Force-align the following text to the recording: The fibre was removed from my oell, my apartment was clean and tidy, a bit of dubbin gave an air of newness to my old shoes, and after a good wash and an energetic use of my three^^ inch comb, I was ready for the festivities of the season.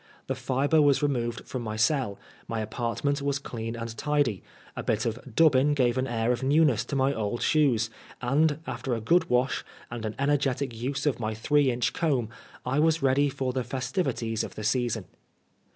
The 0.25 0.33
fibre 0.33 0.81
was 0.81 1.03
removed 1.03 1.41
from 1.47 1.61
my 1.61 1.75
oell, 1.75 2.17
my 2.47 2.59
apartment 2.59 3.21
was 3.21 3.37
clean 3.37 3.75
and 3.75 3.95
tidy, 3.95 4.41
a 4.75 4.81
bit 4.81 5.05
of 5.05 5.19
dubbin 5.35 5.75
gave 5.75 5.95
an 5.95 6.07
air 6.07 6.31
of 6.31 6.41
newness 6.41 6.83
to 6.85 6.95
my 6.95 7.13
old 7.13 7.43
shoes, 7.43 7.91
and 8.19 8.57
after 8.65 8.95
a 8.95 8.99
good 8.99 9.29
wash 9.29 9.63
and 9.91 10.03
an 10.03 10.15
energetic 10.17 10.75
use 10.75 11.05
of 11.05 11.19
my 11.19 11.35
three^^ 11.35 11.67
inch 11.67 11.93
comb, 11.93 12.29
I 12.65 12.79
was 12.79 13.03
ready 13.03 13.29
for 13.29 13.53
the 13.53 13.63
festivities 13.63 14.43
of 14.43 14.55
the 14.55 14.63
season. 14.63 15.05